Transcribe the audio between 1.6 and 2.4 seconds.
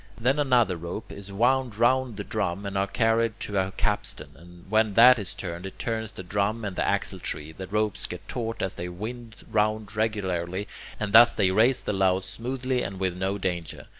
round the